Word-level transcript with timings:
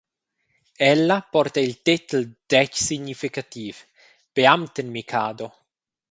Ella 0.93 1.17
porta 1.33 1.59
il 1.67 1.75
tetel 1.85 2.23
dètg 2.51 2.71
significativ: 2.87 3.73
«Beamtenmikado». 4.35 5.47